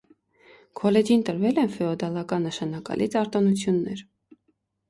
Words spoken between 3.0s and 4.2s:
արտոնություններ։